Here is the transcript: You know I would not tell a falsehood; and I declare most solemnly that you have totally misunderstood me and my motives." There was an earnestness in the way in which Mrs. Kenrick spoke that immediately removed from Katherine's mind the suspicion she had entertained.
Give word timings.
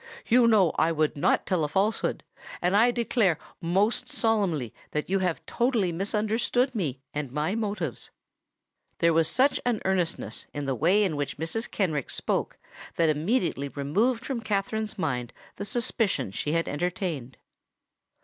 You 0.25 0.47
know 0.47 0.71
I 0.79 0.91
would 0.91 1.15
not 1.15 1.45
tell 1.45 1.63
a 1.63 1.67
falsehood; 1.67 2.23
and 2.59 2.75
I 2.75 2.89
declare 2.89 3.37
most 3.61 4.09
solemnly 4.09 4.73
that 4.93 5.11
you 5.11 5.19
have 5.19 5.45
totally 5.45 5.91
misunderstood 5.91 6.73
me 6.73 6.99
and 7.13 7.31
my 7.31 7.53
motives." 7.53 8.09
There 8.97 9.13
was 9.13 9.39
an 9.63 9.79
earnestness 9.85 10.47
in 10.55 10.65
the 10.65 10.73
way 10.73 11.03
in 11.03 11.15
which 11.17 11.37
Mrs. 11.37 11.69
Kenrick 11.69 12.09
spoke 12.09 12.57
that 12.95 13.09
immediately 13.09 13.69
removed 13.69 14.25
from 14.25 14.41
Katherine's 14.41 14.97
mind 14.97 15.33
the 15.57 15.65
suspicion 15.65 16.31
she 16.31 16.53
had 16.53 16.67
entertained. 16.67 17.37